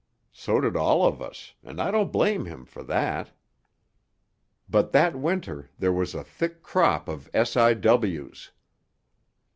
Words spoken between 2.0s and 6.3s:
blame him for that. But that winter there was a